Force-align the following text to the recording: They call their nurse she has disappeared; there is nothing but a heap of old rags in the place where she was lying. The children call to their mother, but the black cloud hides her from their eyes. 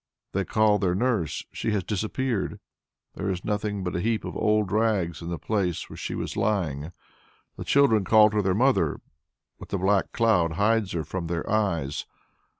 They 0.31 0.45
call 0.45 0.79
their 0.79 0.95
nurse 0.95 1.45
she 1.51 1.69
has 1.73 1.83
disappeared; 1.83 2.59
there 3.13 3.29
is 3.29 3.45
nothing 3.45 3.83
but 3.83 3.95
a 3.95 3.99
heap 4.01 4.25
of 4.25 4.35
old 4.35 4.71
rags 4.71 5.21
in 5.21 5.29
the 5.29 5.37
place 5.37 5.91
where 5.91 5.95
she 5.95 6.15
was 6.15 6.35
lying. 6.35 6.91
The 7.55 7.63
children 7.63 8.03
call 8.03 8.31
to 8.31 8.41
their 8.41 8.55
mother, 8.55 8.99
but 9.59 9.69
the 9.69 9.77
black 9.77 10.11
cloud 10.11 10.53
hides 10.53 10.93
her 10.93 11.03
from 11.03 11.27
their 11.27 11.47
eyes. 11.47 12.07